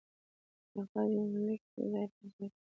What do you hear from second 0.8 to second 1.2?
خپل